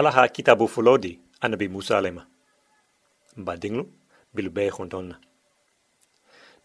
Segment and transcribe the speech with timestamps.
[0.00, 2.26] ala ha kitabu fulodi anabi musa alema.
[3.36, 3.92] Mba dinglu
[4.34, 5.18] bilu be Na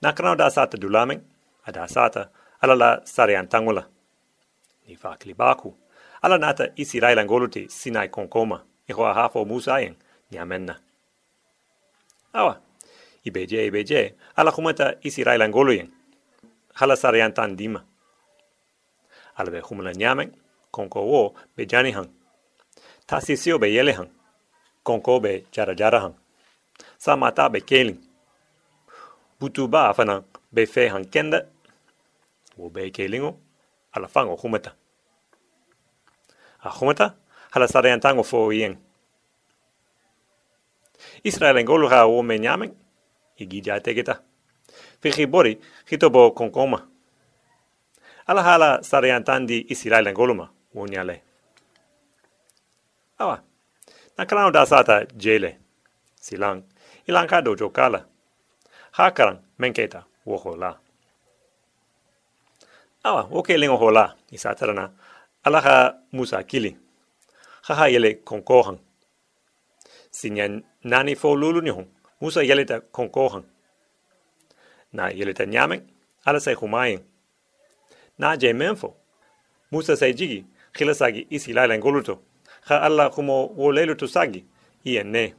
[0.02, 1.22] nakana da sata dulameng
[1.66, 2.30] ada sata
[2.62, 3.88] ala la sarian tangula
[4.88, 5.76] ni fakli baku
[6.22, 9.96] ala nata isi rai langoluti sinai konkoma iho ahafo musayen
[10.32, 10.80] ni amenna.
[12.34, 12.62] Awa
[13.26, 15.90] ibeje ibeje ala kumata isi rai railangoluyen
[16.74, 17.84] hala sarian tandima
[19.36, 19.62] ala be
[19.98, 20.32] nyamen
[20.72, 22.15] konko wo bejani hang.
[23.08, 24.10] Ta sisio be yele hang,
[24.84, 26.16] konko be jara jara hang.
[26.98, 28.00] Sa mata be keling.
[29.40, 29.94] Butu ba
[30.52, 31.46] be fe hang kenda,
[32.58, 33.38] wo be kelingo,
[33.94, 34.74] ala fango humata.
[36.64, 37.16] A humata,
[37.52, 37.68] hala
[38.00, 38.78] tango fo yen.
[41.24, 42.40] Israel ngolu ha wo me
[43.62, 44.22] ja tegeta.
[45.02, 46.88] Fichi bori, hito bo konkoma.
[48.28, 51.25] Ala hala sarian tandi Israel ngoluma, wo nyale.
[53.18, 53.42] Awa,
[54.18, 55.58] na kalano da sata jele,
[56.22, 56.64] silang,
[57.08, 58.06] ilang ka dojo kala.
[58.92, 60.80] hakaran menketa wo hola.
[63.04, 64.92] Awa, woke ke lingo hola, isatarana,
[65.44, 66.78] alaha musa kili.
[67.62, 68.78] Haha yele konkohan
[70.12, 71.88] Sinyan nani fo lulu ni hon
[72.22, 73.44] musa yele ta konkohan
[74.94, 75.82] Na yele ta nyamen
[76.26, 77.02] ala say humayen
[78.18, 78.94] Na je menfo.
[79.72, 82.20] Musa say jigi, khilasagi isi lailan goluto.
[82.66, 84.46] Ha alla kumo wo leluto sagi,
[84.86, 85.34] ien ne.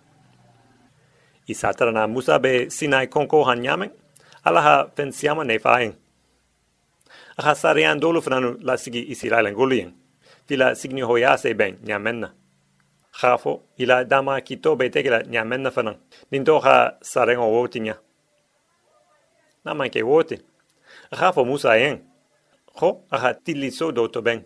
[1.49, 3.93] Isatarana musa be sinai konkohan nyameng,
[4.45, 5.95] ala ha pensiama ne faeng.
[7.39, 9.93] Aha sarian dolu frananu la sigi isi lailan goluyeng.
[10.49, 12.33] Vila signi hoyase ben nyamenna.
[13.13, 15.97] Khafo ila dama kito be tekela nyamenna fanan.
[16.33, 17.95] Ninto ha sarengo woti nya.
[19.65, 20.39] Nama ke woti.
[21.13, 22.01] Khafo musa yen.
[22.77, 24.45] Ho aha tiliso do to ben.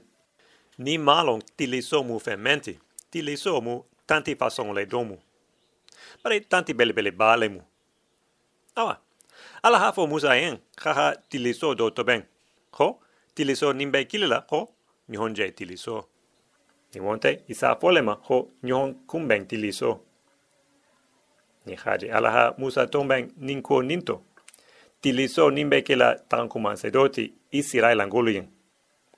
[0.81, 2.78] Ni malon tili somu fermenti,
[3.11, 5.19] tili somu tanti fason le domu.
[6.22, 7.61] Pare tanti bele bele balemu.
[8.77, 8.97] Awa,
[9.62, 12.22] ala hafo musayen, haha tili so do toben.
[12.72, 12.99] Ho,
[13.34, 14.69] tili so nimbe kilila, ho,
[15.09, 16.05] nihon je tili so.
[16.94, 20.00] Ni wonte isa folema, ho, nihon kumben tili so.
[21.66, 24.22] Ni haje alaha musa tomben ninko ninto.
[25.00, 28.49] Tili so nimbe kila tankuman sedoti, isirai languluyen.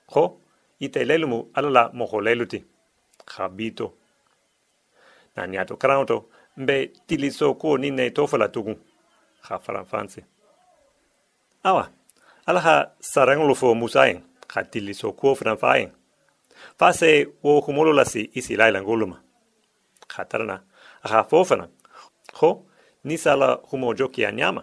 [0.07, 0.39] Ho,
[0.79, 2.63] itelelu mu ala la moholelu ti.
[3.25, 3.93] Xabito
[5.35, 6.17] naniya to karaŋo to
[6.57, 6.75] mbe
[7.07, 8.77] tiliso kuo niŋ ne to fo la tugun
[9.45, 10.21] xa faranfansi
[11.63, 11.89] awa
[12.45, 14.19] ala xa saraŋolu fo musa yeŋ
[14.51, 15.69] xa tiliso kuo fanaŋ fa
[17.43, 19.17] wo humolu lasi i sila ilaŋgolu ma
[20.13, 20.57] xa tara na
[21.03, 21.69] a xa fo fanaŋ
[22.37, 22.49] xo
[23.03, 24.61] nisa la humo jokiya ɲama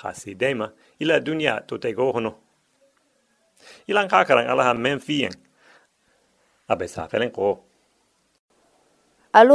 [0.00, 0.66] xa sidema
[0.98, 2.32] i la duniya to tego hono.
[3.88, 4.46] I laŋ xa karaŋ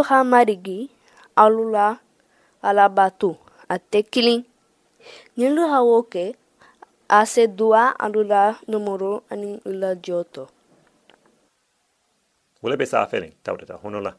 [0.04, 0.90] ha marigi,
[1.36, 1.98] alu la
[2.64, 3.36] ala batu,
[3.70, 4.46] ate killing.
[5.38, 6.36] Nilu ha woke,
[7.10, 10.50] ase dua alu la numero ani ula joto.
[12.64, 14.16] Wole be sa felen, tautata honola.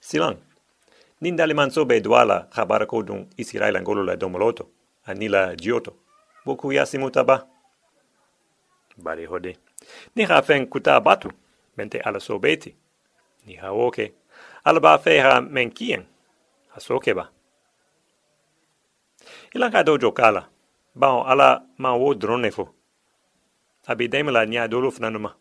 [0.00, 0.38] Silang,
[1.20, 4.68] nin dali manso be duala khabara ko dun Israel angolo la domoloto,
[5.06, 5.92] anila gioto.
[6.46, 7.46] Boku yasi mutaba.
[8.98, 9.56] Bari hode.
[10.16, 11.30] Niha fen kuta batu,
[11.76, 12.74] mente ala sobeti.
[13.46, 14.12] Niha oke.
[14.64, 16.06] Alaba feha menkien.
[16.76, 17.28] Asokeba.
[19.54, 20.48] Ilanga dojo kala.
[20.94, 22.68] Bao ala ma wo drone fo.
[23.86, 25.34] Abi demela nya doluf nanuma.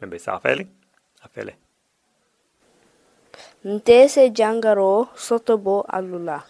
[0.00, 0.66] Membe sa fele?
[1.24, 1.56] Afele.
[3.64, 6.42] Ntese jangaro sotobo alula.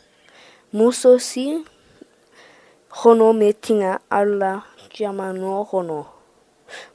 [0.72, 1.64] Muso si
[2.90, 4.62] hono metinga alla
[4.94, 6.19] jamano hono.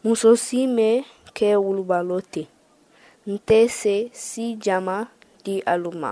[0.03, 1.03] Mon soci me
[1.35, 2.43] que ou balote.
[3.27, 4.97] Nte se si jama
[5.43, 6.11] di aluma.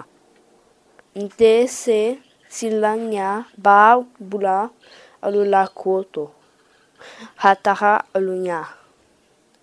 [1.16, 2.00] Nte se
[2.50, 3.78] si langa ba
[4.29, 4.57] bula
[5.25, 6.23] alu la koto.
[7.41, 8.62] Hataha alunya.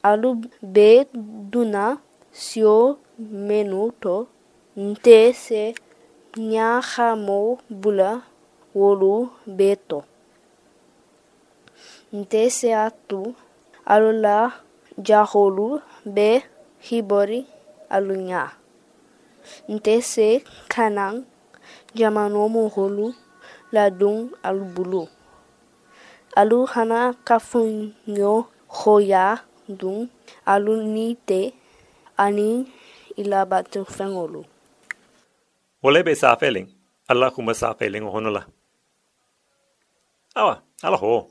[0.09, 0.31] Alu
[0.75, 0.91] be
[1.53, 1.85] duna
[2.33, 4.17] sio menuto.
[4.77, 5.63] Nte se
[6.51, 8.11] nya hamo bula
[8.75, 9.15] wolu
[9.47, 9.99] beto.
[12.13, 13.35] Nte se atu.
[13.93, 14.37] alulla
[15.09, 15.67] jaholu
[16.07, 16.29] be
[16.87, 17.41] hibori
[17.91, 18.43] alunya.
[19.69, 20.29] Nte se
[20.73, 21.27] kanan
[21.99, 23.07] jamano moholu
[23.75, 25.09] ladun alubulu
[26.37, 30.09] alu hana kafunyo hoya dun
[30.47, 31.55] alu nite
[32.17, 32.67] ani
[33.17, 34.45] ilabatu fengolu.
[35.83, 36.69] Wolebe safeling
[37.09, 38.47] allahuma safeling honola
[40.35, 41.27] awa ala ho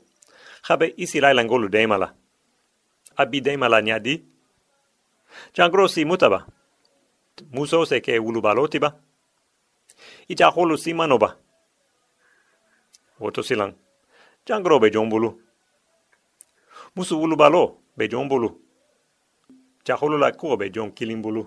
[0.66, 2.12] xabe isi laylangolu deymala
[3.20, 4.14] abidai malanyadi.
[5.52, 6.46] Changrosi mutaba.
[7.52, 9.00] Muso seke ulubalotiba
[10.28, 11.36] ita holu simanoba
[13.20, 13.74] woto silang.
[14.44, 15.42] Changro be jombulu
[16.96, 18.60] musu ulubalo be jombulu
[19.84, 21.46] chaholu la ko be jom kilimbulu.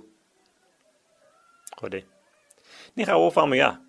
[1.75, 2.05] Kode.
[2.95, 3.79] Ni ha wo famu ya.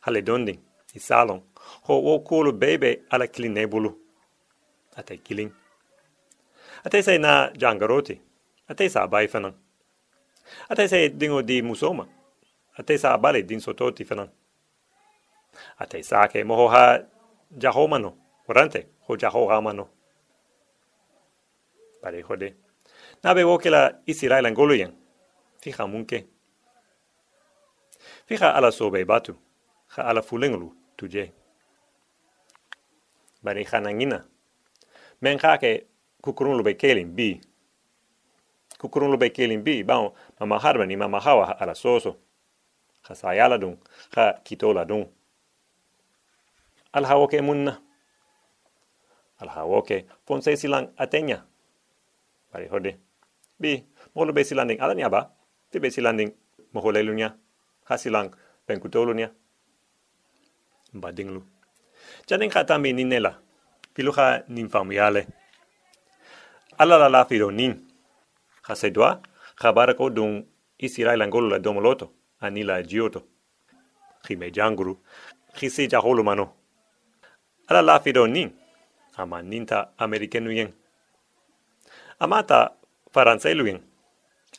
[0.00, 0.58] Hale dondi.
[0.94, 1.42] Isalon
[1.86, 3.90] ho wo kulu bebe ala kilinebulu
[4.96, 5.52] ate kiling.
[6.84, 8.20] Ate say na jangaroti.
[8.68, 9.54] Ate sa bai fanan.
[10.70, 12.06] Ate say dingo di musoma.
[12.78, 14.30] Ate sa bale din sototi fanan.
[15.78, 16.98] Ate sa ke moho ha
[17.58, 18.16] jahomano.
[18.48, 19.88] Orante, ho jahoramano.
[22.02, 22.54] Pare jode.
[23.22, 24.92] Nabe wo ke la isirai langoluyen.
[25.62, 26.26] Fija munke.
[28.26, 29.36] Fija ala sobe batu.
[29.96, 31.32] Ja ala fulenglu tuje.
[33.42, 34.24] Bari hanangina.
[35.20, 35.86] Men ja ke
[36.22, 37.40] kukurunlu be kelin bi
[38.80, 40.08] kukurunlu be kelin bi bang,
[40.40, 42.16] mama harba ni mama hawa ala soso.
[43.02, 43.76] Ha sayala dun
[44.16, 45.04] Ha kitola dun.
[46.92, 47.80] Al hawoke munna.
[49.40, 50.04] Al hawoke
[50.56, 51.44] silang atenya
[52.52, 52.96] bari hode
[53.60, 53.84] bi
[54.14, 55.30] molo be silanding alanya ba.
[55.70, 56.32] ti be landing
[56.74, 57.36] moholelunya
[57.86, 58.34] Ha silang
[58.66, 59.30] ben kutolunya
[60.92, 61.42] badinglu
[62.26, 63.38] Janeng ka tambi ninela.
[63.94, 64.14] Pilu
[66.80, 67.74] ala la la firo nin.
[68.62, 69.20] Ha se doa,
[70.14, 70.46] dun
[70.78, 73.20] isirai langolo la domoloto, ani la gioto.
[74.28, 74.96] Hi me janguru,
[75.60, 76.54] hi se jaholo mano.
[77.68, 78.50] Ala la firo nin,
[79.16, 80.72] ama ninta amerikenu yen.
[82.18, 82.72] Amata
[83.12, 83.80] faranselu yen,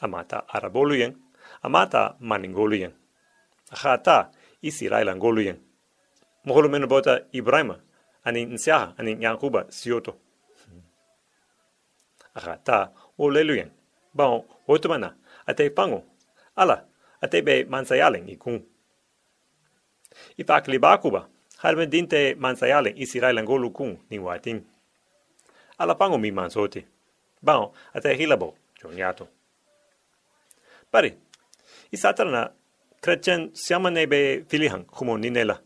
[0.01, 1.17] amata arabolu yen,
[1.63, 2.93] amata maningolu yen.
[3.71, 4.31] Ha ta
[4.61, 5.57] isirai langolo yen.
[6.87, 7.79] Bota Ibrahima,
[8.23, 10.17] ani nsiaha, ani Yankuba, sioto
[12.35, 13.71] aha ta o leluyen.
[14.13, 15.15] Bon, otumana,
[15.47, 16.03] ate pango.
[16.55, 16.85] Ala,
[17.21, 18.61] ate be mansayalen i kun.
[20.37, 24.65] I pak li bakuba, harme dinte mansayalen i sirailan golu kun ni watin.
[25.79, 26.85] Ala pango mi mansoti.
[27.41, 29.27] Bon, ate hilabo, joniato.
[30.91, 31.13] Pari,
[31.91, 32.51] i satarana,
[33.01, 35.61] kretchen siama nebe filihan kumo ninela.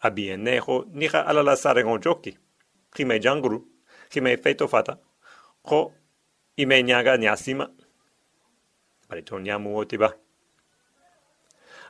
[0.00, 2.38] Abien neho, niha ala la sarengon joki.
[2.94, 3.64] Kime janguru,
[4.10, 4.98] kime feito fata,
[5.68, 5.92] ko
[6.56, 7.68] ime nyaga nyasima.
[9.08, 10.10] Pare to nyamu oti ba.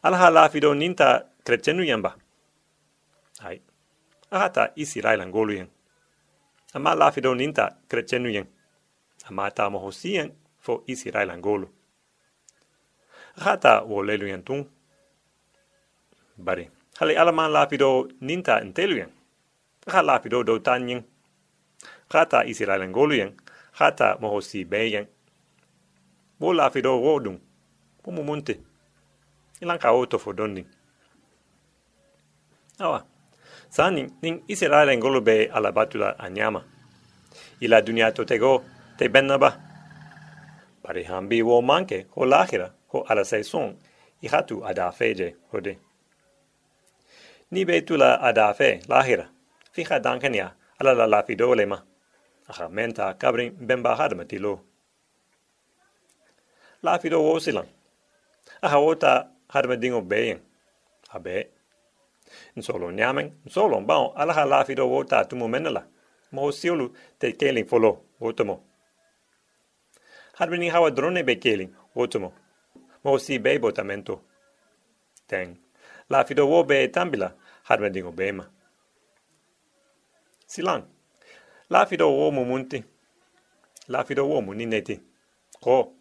[0.02, 1.08] Ala hala fido ninta
[1.44, 2.14] krechenu yamba
[3.46, 3.60] ai
[4.30, 5.68] ahata isi railan golu yen
[6.74, 8.46] ama la fido ninta krechenu yen
[9.28, 11.66] ama ta mo hosien fo isi railan golu
[13.40, 14.66] ahata wo lelu yen tun.
[16.38, 16.70] Bari.
[16.98, 19.10] Hali alaman la fido ninta entelu yen
[19.86, 21.02] aha la fido do tanyin
[22.08, 23.36] Kata isi railan golu yen,
[23.78, 25.06] hata mohosi beyen.
[26.40, 28.60] wo dun, bo pumu munte.
[29.60, 30.66] Ilanka oto fodondin.
[32.78, 33.04] Awa,
[33.68, 34.42] sani nin
[34.96, 36.64] ngolo be ala batula anyama.
[37.60, 38.64] Ila dunia totego
[38.96, 39.60] te bennaba.
[40.82, 43.76] Parihambi wo manke ho lahira ho ala saison
[44.22, 45.78] i hatu adafeje hode.
[47.50, 47.64] Ni
[48.20, 49.28] ada fe lahira.
[49.72, 51.87] Fija dankanya, ala la lafidolema.
[52.48, 54.60] Aha menta kabrin bemba hadma tilo.
[56.82, 57.68] La fido wo silang.
[58.62, 60.40] Aha wota hadma dingo beyen.
[61.10, 61.48] Abe.
[62.56, 65.86] Nsolo nyamen, nsolo bao alaha la fido wota tumu menela.
[66.32, 68.64] Mo siolu te keling folo wotomo.
[70.38, 72.32] Hadma ni hawa drone be keling wotomo.
[73.04, 74.20] Mo si be botamento.
[75.26, 75.56] Ten.
[76.10, 78.44] La fido wo be tambila hadma dingo bema.
[80.46, 80.84] Silang.
[81.70, 82.82] La fido wo mu munti.
[83.88, 85.00] La fido wo mu nineti.
[85.60, 85.92] Ko.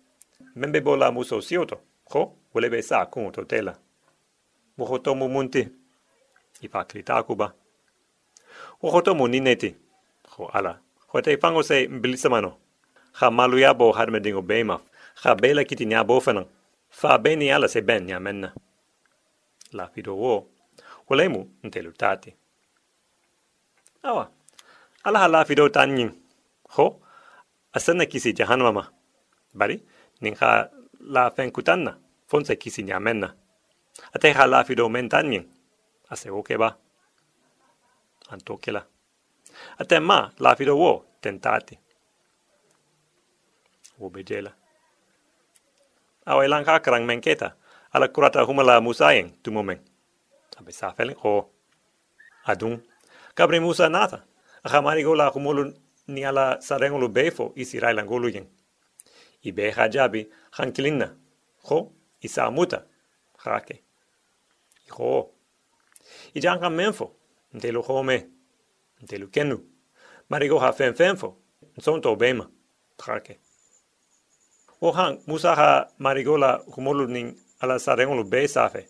[0.56, 1.82] Membe bo la muso sioto.
[2.06, 2.38] Ko.
[2.54, 3.76] Wole be sa kun to tela.
[4.78, 5.68] Wohoto mu munti.
[6.88, 7.54] Klita kuba.
[8.82, 9.76] Wohoto mu nineti.
[10.24, 10.80] Ko ala.
[11.08, 12.58] Ko te fango se mbilisamano.
[13.20, 14.46] Ha malu ya bo harme dingo.
[15.24, 16.46] Ha bela kiti nya bo fanan.
[16.90, 18.54] Fa beni ala se ben nya menna.
[19.74, 20.48] La fido wo.
[21.10, 22.34] Wole mu ntelutati.
[24.04, 24.37] Awa
[25.08, 26.12] ala hala fido tanyin.
[26.76, 27.00] Ho?
[27.74, 28.92] Asana kisi jahannama
[29.56, 29.80] bari?
[30.22, 30.68] Nin ha
[31.00, 31.96] la fen kutanna
[32.28, 33.32] fonse kisi nyamenna.
[34.16, 35.48] Ate hala fido men tanyin.
[36.12, 36.76] Ase oke ba.
[38.30, 38.84] Anto kela
[39.80, 41.80] ate ma la fido wo tentati
[44.00, 44.52] wo bejela
[46.26, 47.56] awa ilang hakrang menketa
[47.94, 49.80] ala kurata humala musayen tumomen
[50.60, 51.50] abe safel ho.
[52.46, 52.84] Adun
[53.36, 54.24] kabri musa nata
[54.64, 55.74] Aha mari gola kumulu
[56.08, 56.22] ni
[56.60, 58.48] sarengulu befo isi raila ngulu yen.
[59.44, 61.16] I be hajabi hankilinna
[61.68, 61.92] Ho,
[62.24, 62.84] i sa muta,
[63.44, 63.84] hake.
[64.92, 65.30] Ho.
[66.34, 67.12] I janka menfo,
[67.54, 68.28] ntelu home,
[69.04, 69.60] ntelu kenu.
[70.30, 71.36] Marigo ha fen fenfo,
[72.18, 72.50] bema,
[73.06, 73.40] hake.
[74.82, 78.88] O hang, musa ha marigola humolu ning ala sarengolu be safe.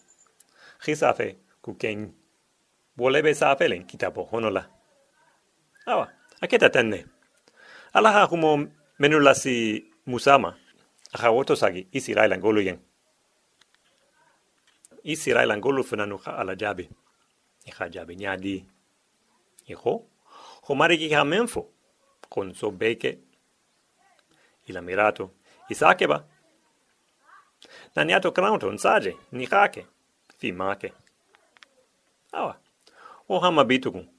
[0.85, 2.13] Hi safe, ku ken.
[2.97, 4.76] Wolebe safe len kitabo honola.
[5.87, 7.05] Awa, aketa tänne.
[7.93, 8.67] Alaha humo
[8.99, 10.55] menullasi musama.
[11.13, 12.79] Aha otosagi isi railan golujen.
[15.03, 16.89] Isi railan golu fenanu ha ala jabi.
[17.65, 18.65] Iha jabi nyadi.
[19.67, 20.05] Iho.
[20.67, 21.65] Homariki ha menfo.
[22.29, 23.19] Con so beke.
[24.65, 25.31] Ila mirato.
[25.69, 26.23] Isakeba.
[27.95, 29.15] Naniato kranto nsaje.
[29.31, 29.87] Nihake.
[30.37, 30.93] Fimake.
[32.31, 32.59] Awa.
[33.29, 34.16] O hama bitugun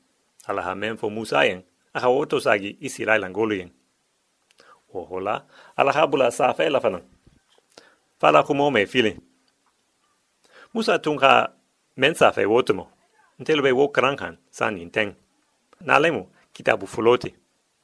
[0.49, 1.63] ala hamen fo musayen
[1.95, 3.71] aha woto sagi isirai langoluyen
[4.93, 7.03] wohola ala habula safe lafanan.
[8.21, 9.21] Fala kumo me filin.
[10.75, 11.53] Musa tun ka
[11.97, 12.89] men safe wotomo
[13.39, 15.15] ntelbe wo krankan san inteng.
[15.81, 17.35] Nalemu kitabu fulote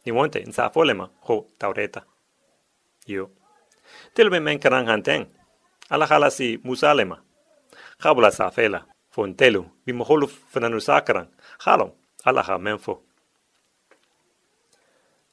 [0.07, 2.03] ni wonte nsafolema ho taureta.
[3.07, 3.31] Yo.
[4.15, 5.27] Telbe men krankan ten
[5.91, 7.23] ala hala si musalema
[7.99, 11.29] habula safela fontelu bimoholu fenanu sakran
[11.59, 11.91] halom.
[12.25, 13.03] alaha menfo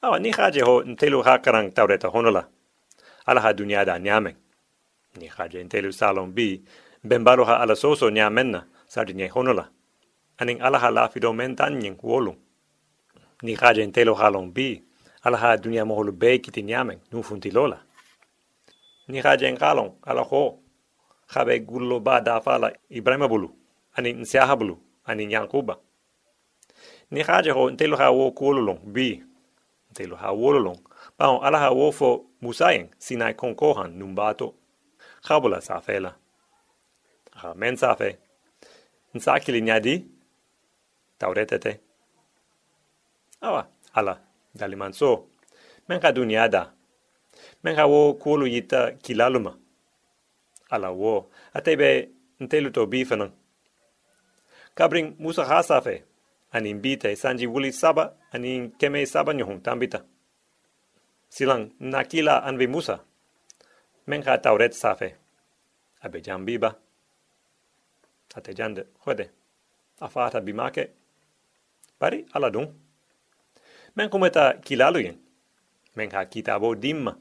[0.01, 2.48] awa ni haje ho ntelu ha karang taureta honola.
[3.25, 4.36] Alaha dunia da nyamen
[5.15, 6.62] ni haje ntelu salon bi
[7.03, 9.69] bembalo ha ala soso nyamenna sardi nye honola.
[10.38, 12.36] Aning alla ha la fido mentan nyin wolun
[13.43, 14.83] ni haje ntelu halon bi
[15.24, 17.77] alaha dunia moholu be kiti nyamen nufuntilola
[19.07, 20.60] ni haje ngalon ala ho
[21.27, 23.50] habe gullo ba dafala ibrahima bulu
[23.95, 25.77] anin nsiaha bulu anin yankuba.
[27.11, 29.23] Ni haje ho ntelu ha wo kululong bi
[29.93, 30.79] te lo ha wololong
[31.17, 32.09] pa on ala ha wo fo
[32.41, 34.47] musayen sinai konkohan numbato.
[35.21, 36.11] Khabula sa fela.
[37.39, 38.17] Ha men sa fe.
[39.13, 39.39] Nsa
[41.19, 41.79] tauretete
[43.41, 44.17] awa ala
[44.55, 45.27] daliman so.
[45.87, 46.73] Men ka dunyada
[47.63, 49.53] men ka wo kulu yita kilaluma
[50.69, 53.31] ala wo atebe ntelu to bifanan
[54.73, 56.03] kabring musa hasafe
[56.51, 60.03] anin bite sanji wuli saba anin keme saba nyohun tambita.
[61.29, 63.00] Silang nakila anvi musa.
[64.08, 65.15] Menka tauret safe.
[66.01, 66.75] Abe jam biba.
[68.36, 69.29] Ate jande, hode.
[70.01, 70.89] Afata bimake.
[72.00, 72.67] Pari ala dun.
[73.96, 75.17] Men kumeta kilaluyen.
[75.96, 77.17] Menka kitabo dimma.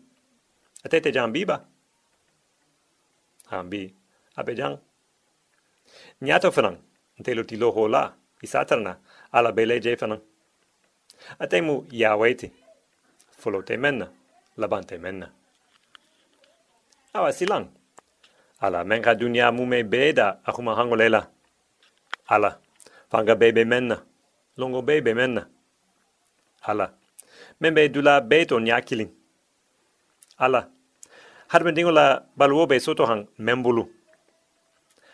[0.84, 1.64] Ate te jam biba.
[3.50, 3.94] Hambi.
[4.36, 4.78] Abe jang.
[6.20, 6.78] Nyato fanang.
[7.18, 8.12] Ntelo tilo ho la.
[8.42, 8.96] Isatarna
[9.32, 10.20] ala bele je fana.
[11.38, 12.52] Atemu ya waiti.
[13.30, 14.08] Folo te menna,
[14.56, 15.30] labante menna.
[17.14, 17.68] Awa silang.
[18.60, 21.28] Ala menka dunia mume beda akuma hango lela.
[22.28, 22.58] Ala,
[23.10, 24.02] fanga bebe menna,
[24.56, 25.48] longo bebe menna.
[26.62, 26.92] Ala,
[27.60, 29.10] membe dula beto nyakilin.
[30.38, 30.68] Ala,
[31.48, 33.88] harben dingo la baluo be soto hang membulu.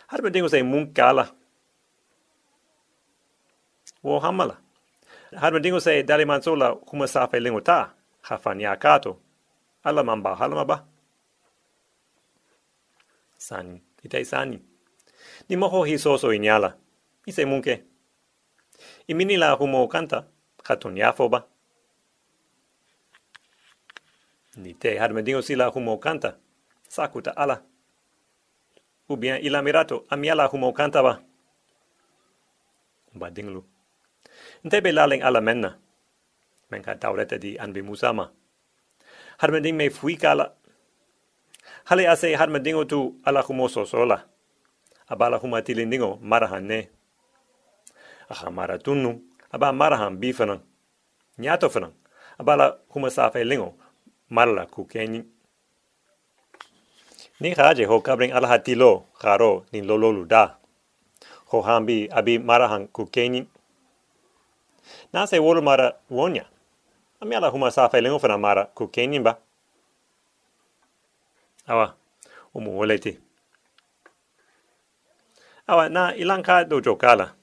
[0.09, 1.31] Harben dingo say munkala
[4.07, 4.57] wo hamala.
[5.35, 9.19] Hadma dingo se dali mansola kuma safe lingo ta, hafan ya kato.
[9.85, 10.85] Ala mamba halama ba.
[13.39, 14.63] Sani, itai sani.
[15.49, 16.77] Ni moho hi soso inyala.
[17.27, 17.83] Ise munke.
[19.09, 20.25] Imini la humo kanta,
[20.63, 21.47] katun yafo ba.
[24.57, 26.37] Ni te hadma dingo sila humo kanta,
[26.89, 27.63] sakuta ala.
[29.09, 31.23] Ubien ila mirato amiala humo kanta ba.
[33.15, 33.75] Ba dinglu.
[34.67, 35.79] Ntebe laling ala menna.
[36.75, 38.35] Menka taureta di anbi musama.
[39.39, 40.59] Harmending me fui kala.
[41.87, 44.27] Hale ase harmendingo tu ala humoso sola.
[45.07, 46.91] Abala huma tilindingo marahan ne.
[48.29, 49.23] Aha maratunu.
[49.55, 50.59] Aba marahan bifanan.
[51.39, 51.95] Nyato fanan.
[52.35, 53.79] Abala huma safe lingo.
[54.31, 55.23] Marla kukenyi.
[57.41, 60.59] Ni haje ho kabring ala hatilo haro nin lololu da.
[61.55, 63.47] Ho hambi abi marahan kukenyi
[65.12, 66.45] na se wolu mara wonya.
[67.21, 69.38] Ami ala huma sa fa lengo fana mara ku kenyin ba.
[71.66, 71.95] Awa,
[72.55, 73.19] umu woleti.
[75.66, 77.35] Awa, na ilanka dojo kala.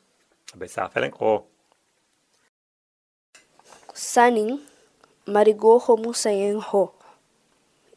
[0.54, 1.46] Abe sa fa lengo.
[3.94, 4.60] Sanin,
[5.28, 6.94] marigo homu sayen ho.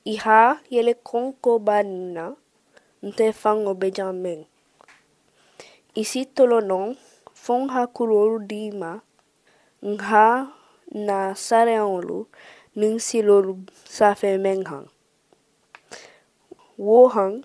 [0.04, 2.36] Iha yele konko banina,
[3.02, 4.44] nte fango bejamen.
[5.94, 6.96] Isi tolonon,
[7.34, 9.00] fong ha kulolu dima,
[9.82, 10.48] nga
[11.06, 12.18] na sareŋolu
[12.78, 13.54] niŋ silolu
[13.96, 14.84] safe meŋ haŋ
[16.78, 17.40] Wohang,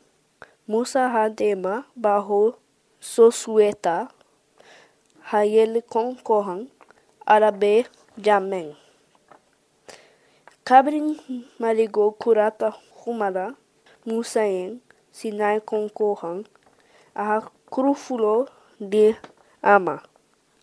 [0.68, 2.60] Musa Hadema Baho
[3.00, 4.12] Sosueta,
[5.32, 6.68] Hayele Konkohang,
[7.26, 7.88] Arabe
[8.20, 8.76] Jameng.
[10.68, 11.16] Kabrin
[11.62, 13.56] Marigo Kurata Humara,
[14.06, 14.84] Musaeng,
[15.16, 16.44] Sinai Konkohang,
[17.16, 19.16] Aha Kurufulo de
[19.64, 20.04] Ama.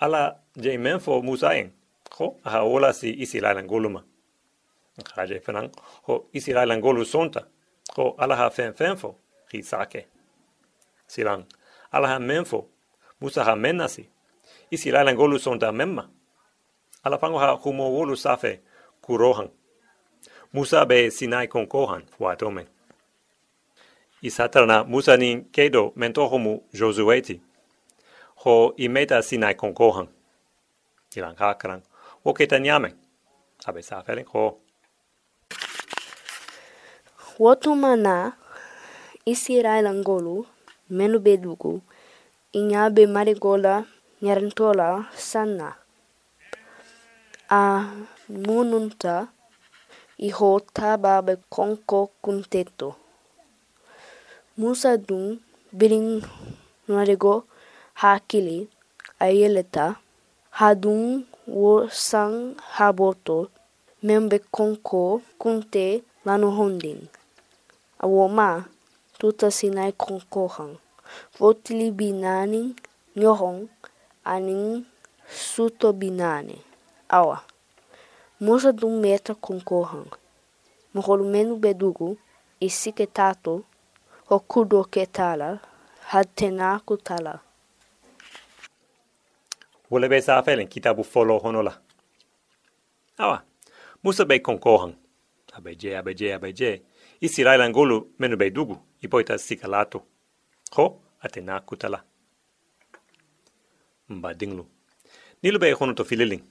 [0.00, 1.72] ala je men fo musaen
[2.18, 4.04] ho ha ola si isi la langoluma
[5.14, 5.70] ha je fenan
[6.06, 7.42] ho isi la langolu sonta.
[7.96, 9.14] Ho ala ha fen fen fo
[9.52, 10.06] hi sake.
[11.06, 11.44] Silan
[11.92, 12.66] ala ha men fo
[13.20, 14.08] musa ha menasi
[14.70, 16.08] isi la langolu sonta memma
[17.02, 18.60] ala pango ha humo wolu safe
[19.02, 19.48] kurohan
[20.52, 22.66] musa be sinai kon kohan wa tomen
[24.22, 27.40] isatarna musa nin kedo mentohomu josueti
[28.42, 30.06] Ho imeta sinai kon kohan.
[31.16, 31.82] Ilan kakran.
[32.24, 32.94] O keta nyamen.
[33.66, 34.44] Abe safelen ho.
[37.38, 38.14] Wotumana
[39.26, 40.46] isirai langolu
[40.90, 41.82] menu bedugu
[42.52, 43.74] inyabe marigola
[44.22, 44.88] nyarantola
[45.30, 45.74] sanna.
[47.50, 47.62] A
[48.30, 49.28] mununta
[50.18, 52.94] iho tababe konko kunteto.
[54.56, 55.40] Musa dun
[55.78, 56.22] birin
[56.86, 57.47] marigola
[58.02, 58.68] hakili
[59.18, 59.96] ayeleta
[60.50, 63.38] hadun wo sang haboto
[64.02, 67.00] membe konko kunte lanu honding.
[67.98, 68.64] Awo ma
[69.18, 70.74] tuta sinai konkohang.
[71.38, 72.62] Votili binani
[73.16, 73.60] nyohong
[74.24, 74.84] aning
[75.50, 76.58] suto binani.
[77.08, 77.38] Awa.
[78.40, 80.06] Musa dun meta konkohang.
[80.94, 82.16] Moholu menu bedugu
[82.60, 83.54] isike tato
[84.30, 85.50] o kudo ke tala
[89.90, 90.08] had tena kutala.
[90.08, 91.80] Wole be sa felin kitabu folo honola.
[93.18, 93.42] Awa,
[94.02, 94.94] Musa be konkohan.
[95.56, 96.82] Abe je, abe je, abe je.
[97.20, 100.02] Isi lai langolu menu be dugu, ipoita sikalato.
[100.76, 102.04] Ho, atena kutala.
[104.08, 104.66] Mba dinglu.
[105.42, 106.42] Nilu be hono to fililing.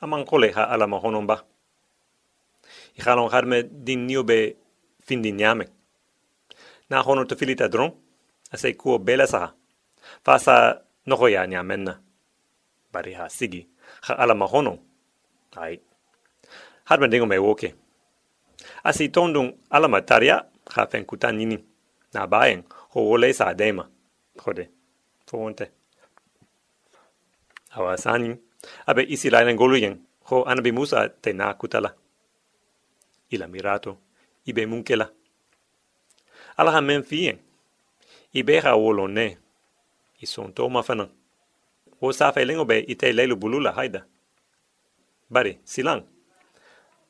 [0.00, 1.44] Aman kole ha alama hono mba.
[2.96, 4.56] Ikhalon harme din niu be
[5.06, 5.68] findi nyame.
[6.90, 7.92] Na hono to filita dron,
[8.52, 9.54] ase kuo bela saha.
[10.24, 12.00] Fasa noho ya nyamenna.
[12.92, 13.66] Bari ha sigi,
[14.02, 14.78] ha ala mahono
[15.56, 15.80] Ai.
[16.84, 17.74] Harme dingo me woke.
[18.84, 21.58] Asi tondung alama taria, ha fen kutanini.
[22.14, 22.62] Na baen,
[22.94, 23.88] ho wole sa dema.
[24.36, 24.68] Jode.
[25.26, 25.70] Fonte.
[27.76, 28.36] Awa sani.
[28.86, 31.94] Abe isi lainan goluyen, ho anabi musa te na kutala.
[33.30, 33.98] Ila mirato,
[34.46, 35.10] ibe munkela.
[36.56, 37.38] Alaha men fien.
[38.34, 39.38] Ibe ha wolone ne.
[40.20, 41.08] Ison to mafanan.
[42.00, 44.06] Wo safe lengo be ite lelu bulula haida.
[45.30, 46.02] Bari, silang.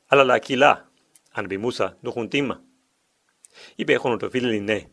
[0.09, 0.85] Ala la kila,
[1.33, 2.61] anabi musa, nukuntima.
[3.77, 4.89] Ibe hono to filin ne.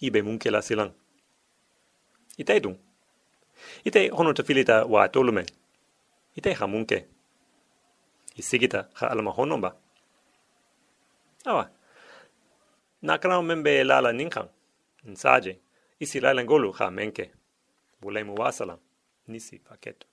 [0.00, 0.92] Ibe munkela silang.
[2.38, 2.78] Ite dun.
[3.84, 5.46] Ite hono to filita wa tolumen.
[6.36, 7.06] Ite ha munke.
[8.36, 9.76] Isigita ha alama honomba.
[11.44, 11.70] Awa.
[13.02, 14.48] Nakrao membe lala ninkan.
[15.04, 15.58] Nsaje.
[16.00, 17.30] Isi lala ngolu ha menke.
[18.00, 18.78] Bulemu wasalam.
[19.30, 20.09] Nisi paketo.